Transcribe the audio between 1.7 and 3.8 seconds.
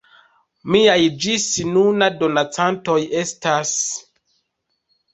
nuna donacantoj estas:...